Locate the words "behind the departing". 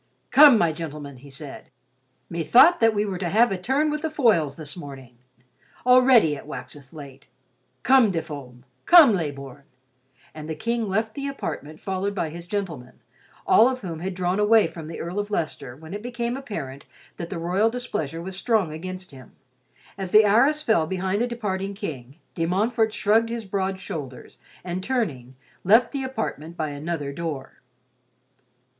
20.87-21.75